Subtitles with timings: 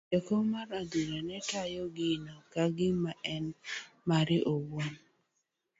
[0.09, 3.45] Jaokom mar adhula ne tayo gino ka gima en
[4.09, 4.91] mare owuon.